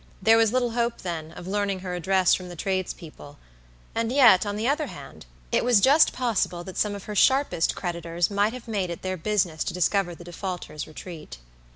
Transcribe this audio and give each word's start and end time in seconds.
There 0.19 0.35
was 0.39 0.51
little 0.51 0.71
hope, 0.71 1.01
then, 1.01 1.31
of 1.33 1.45
learning 1.45 1.81
her 1.81 1.93
address 1.93 2.33
from 2.33 2.49
the 2.49 2.55
tradespeople; 2.55 3.37
and 3.93 4.11
yet, 4.11 4.47
on 4.47 4.55
the 4.55 4.67
other 4.67 4.87
hand, 4.87 5.27
it 5.51 5.63
was 5.63 5.79
just 5.79 6.11
possible 6.11 6.63
that 6.63 6.75
some 6.75 6.95
of 6.95 7.03
her 7.03 7.13
sharpest 7.13 7.75
creditors 7.75 8.31
might 8.31 8.53
have 8.53 8.67
made 8.67 8.89
it 8.89 9.03
their 9.03 9.15
business 9.15 9.63
to 9.65 9.75
discover 9.75 10.15
the 10.15 10.23
defaulter's 10.23 10.87
retreat. 10.87 11.37